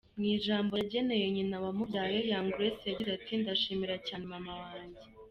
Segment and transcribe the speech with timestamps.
[0.17, 5.01] Mu ijambo yageneye nyina wamubyaye, Young Grace yagize ati: “Ndashimira cyaneeee mama wanjye.